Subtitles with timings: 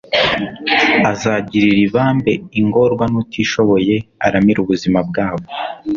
[1.11, 5.47] azagirira ibambe ingorwa n'utishoboye, aramire ubuzima bwabo